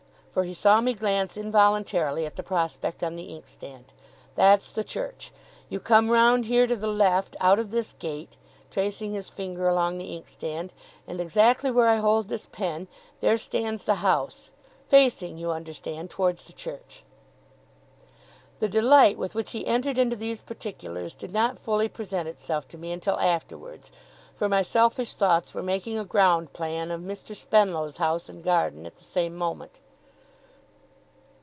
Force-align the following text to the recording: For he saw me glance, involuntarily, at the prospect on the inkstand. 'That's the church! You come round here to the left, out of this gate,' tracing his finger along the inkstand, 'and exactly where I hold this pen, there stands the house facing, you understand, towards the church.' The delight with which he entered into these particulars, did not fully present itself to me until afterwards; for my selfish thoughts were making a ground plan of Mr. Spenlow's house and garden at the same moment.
For 0.33 0.45
he 0.45 0.53
saw 0.53 0.79
me 0.79 0.93
glance, 0.93 1.35
involuntarily, 1.35 2.25
at 2.25 2.37
the 2.37 2.41
prospect 2.41 3.03
on 3.03 3.17
the 3.17 3.35
inkstand. 3.35 3.91
'That's 4.35 4.71
the 4.71 4.81
church! 4.85 5.33
You 5.67 5.81
come 5.81 6.09
round 6.09 6.45
here 6.45 6.67
to 6.67 6.75
the 6.77 6.87
left, 6.87 7.35
out 7.41 7.59
of 7.59 7.69
this 7.71 7.91
gate,' 7.99 8.37
tracing 8.69 9.11
his 9.11 9.29
finger 9.29 9.67
along 9.67 9.97
the 9.97 10.15
inkstand, 10.15 10.71
'and 11.05 11.19
exactly 11.19 11.69
where 11.69 11.89
I 11.89 11.97
hold 11.97 12.29
this 12.29 12.45
pen, 12.45 12.87
there 13.19 13.37
stands 13.37 13.83
the 13.83 13.95
house 13.95 14.51
facing, 14.87 15.37
you 15.37 15.51
understand, 15.51 16.09
towards 16.09 16.45
the 16.45 16.53
church.' 16.53 17.03
The 18.61 18.69
delight 18.69 19.17
with 19.17 19.35
which 19.35 19.51
he 19.51 19.67
entered 19.67 19.97
into 19.97 20.15
these 20.15 20.39
particulars, 20.39 21.13
did 21.13 21.31
not 21.31 21.59
fully 21.59 21.89
present 21.89 22.29
itself 22.29 22.69
to 22.69 22.77
me 22.77 22.93
until 22.93 23.19
afterwards; 23.19 23.91
for 24.33 24.47
my 24.47 24.61
selfish 24.61 25.13
thoughts 25.13 25.53
were 25.53 25.61
making 25.61 25.99
a 25.99 26.05
ground 26.05 26.53
plan 26.53 26.89
of 26.89 27.01
Mr. 27.01 27.35
Spenlow's 27.35 27.97
house 27.97 28.29
and 28.29 28.41
garden 28.41 28.85
at 28.85 28.95
the 28.95 29.03
same 29.03 29.35
moment. 29.35 29.81